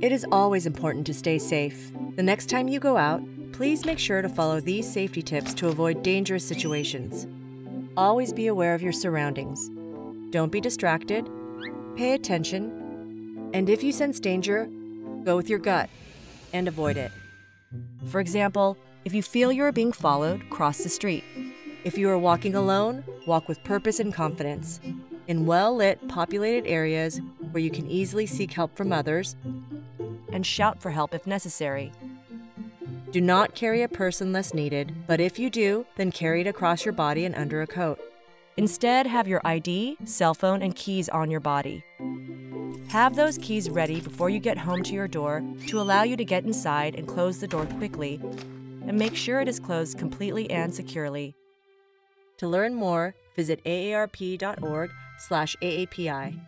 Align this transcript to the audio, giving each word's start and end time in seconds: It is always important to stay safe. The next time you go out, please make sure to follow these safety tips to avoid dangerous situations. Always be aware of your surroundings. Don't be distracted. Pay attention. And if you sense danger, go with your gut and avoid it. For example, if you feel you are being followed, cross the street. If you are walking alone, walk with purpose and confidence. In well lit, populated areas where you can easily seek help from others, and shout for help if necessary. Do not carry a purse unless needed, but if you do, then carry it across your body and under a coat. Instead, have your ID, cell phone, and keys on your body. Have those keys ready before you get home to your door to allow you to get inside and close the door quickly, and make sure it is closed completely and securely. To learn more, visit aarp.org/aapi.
It 0.00 0.12
is 0.12 0.24
always 0.30 0.64
important 0.64 1.06
to 1.08 1.14
stay 1.14 1.38
safe. 1.38 1.90
The 2.14 2.22
next 2.22 2.48
time 2.48 2.68
you 2.68 2.78
go 2.78 2.96
out, 2.96 3.20
please 3.50 3.84
make 3.84 3.98
sure 3.98 4.22
to 4.22 4.28
follow 4.28 4.60
these 4.60 4.88
safety 4.88 5.22
tips 5.22 5.52
to 5.54 5.66
avoid 5.66 6.04
dangerous 6.04 6.44
situations. 6.44 7.26
Always 7.96 8.32
be 8.32 8.46
aware 8.46 8.74
of 8.74 8.82
your 8.82 8.92
surroundings. 8.92 9.68
Don't 10.30 10.52
be 10.52 10.60
distracted. 10.60 11.28
Pay 11.96 12.12
attention. 12.12 13.50
And 13.52 13.68
if 13.68 13.82
you 13.82 13.90
sense 13.90 14.20
danger, 14.20 14.70
go 15.24 15.36
with 15.36 15.50
your 15.50 15.58
gut 15.58 15.90
and 16.52 16.68
avoid 16.68 16.96
it. 16.96 17.10
For 18.06 18.20
example, 18.20 18.78
if 19.04 19.12
you 19.12 19.22
feel 19.24 19.50
you 19.50 19.64
are 19.64 19.72
being 19.72 19.90
followed, 19.90 20.48
cross 20.48 20.78
the 20.78 20.88
street. 20.88 21.24
If 21.82 21.98
you 21.98 22.08
are 22.08 22.18
walking 22.18 22.54
alone, 22.54 23.02
walk 23.26 23.48
with 23.48 23.64
purpose 23.64 23.98
and 23.98 24.14
confidence. 24.14 24.78
In 25.26 25.44
well 25.44 25.74
lit, 25.74 26.06
populated 26.06 26.68
areas 26.68 27.20
where 27.50 27.62
you 27.62 27.70
can 27.70 27.88
easily 27.88 28.26
seek 28.26 28.52
help 28.52 28.76
from 28.76 28.92
others, 28.92 29.34
and 30.32 30.46
shout 30.46 30.80
for 30.80 30.90
help 30.90 31.14
if 31.14 31.26
necessary. 31.26 31.92
Do 33.10 33.20
not 33.20 33.54
carry 33.54 33.82
a 33.82 33.88
purse 33.88 34.20
unless 34.20 34.52
needed, 34.52 34.94
but 35.06 35.20
if 35.20 35.38
you 35.38 35.48
do, 35.48 35.86
then 35.96 36.12
carry 36.12 36.42
it 36.42 36.46
across 36.46 36.84
your 36.84 36.92
body 36.92 37.24
and 37.24 37.34
under 37.34 37.62
a 37.62 37.66
coat. 37.66 37.98
Instead, 38.58 39.06
have 39.06 39.26
your 39.28 39.40
ID, 39.44 39.96
cell 40.04 40.34
phone, 40.34 40.62
and 40.62 40.74
keys 40.74 41.08
on 41.08 41.30
your 41.30 41.40
body. 41.40 41.84
Have 42.88 43.16
those 43.16 43.38
keys 43.38 43.70
ready 43.70 44.00
before 44.00 44.30
you 44.30 44.40
get 44.40 44.58
home 44.58 44.82
to 44.82 44.92
your 44.92 45.08
door 45.08 45.42
to 45.68 45.80
allow 45.80 46.02
you 46.02 46.16
to 46.16 46.24
get 46.24 46.44
inside 46.44 46.96
and 46.96 47.06
close 47.06 47.38
the 47.38 47.46
door 47.46 47.66
quickly, 47.78 48.20
and 48.86 48.98
make 48.98 49.14
sure 49.14 49.40
it 49.40 49.48
is 49.48 49.60
closed 49.60 49.96
completely 49.96 50.50
and 50.50 50.74
securely. 50.74 51.36
To 52.38 52.48
learn 52.48 52.74
more, 52.74 53.14
visit 53.36 53.62
aarp.org/aapi. 53.64 56.40